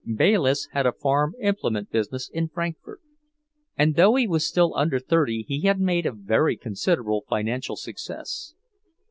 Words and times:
Bayliss 0.15 0.67
had 0.71 0.87
a 0.87 0.93
farm 0.93 1.35
implement 1.39 1.91
business 1.91 2.27
in 2.33 2.47
Frankfort, 2.49 3.01
and 3.77 3.93
though 3.93 4.15
he 4.15 4.27
was 4.27 4.43
still 4.47 4.73
under 4.75 4.97
thirty 4.97 5.45
he 5.47 5.61
had 5.61 5.79
made 5.79 6.07
a 6.07 6.11
very 6.11 6.57
considerable 6.57 7.23
financial 7.29 7.75
success. 7.75 8.55